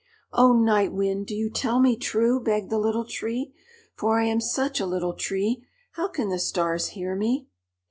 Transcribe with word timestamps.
"Oh, 0.33 0.53
Night 0.53 0.91
Wind, 0.91 1.27
do 1.27 1.35
you 1.35 1.51
tell 1.51 1.79
me 1.79 1.95
true?" 1.95 2.39
begged 2.39 2.71
the 2.71 2.79
Little 2.79 3.05
Tree. 3.05 3.53
"For 3.93 4.19
I 4.19 4.23
am 4.23 4.41
such 4.41 4.79
a 4.79 4.87
little 4.87 5.13
tree, 5.13 5.63
how 5.91 6.07
can 6.07 6.29
the 6.29 6.39
Stars 6.39 6.87
hear 6.87 7.15
me?" 7.15 7.47